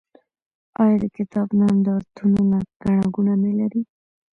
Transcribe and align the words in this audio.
آیا 0.81 0.95
د 1.03 1.05
کتاب 1.17 1.47
نندارتونونه 1.59 2.57
ګڼه 2.83 3.05
ګوڼه 3.15 3.35
نلري؟ 3.43 3.81